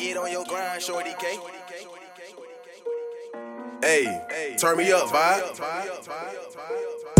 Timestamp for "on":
0.16-0.32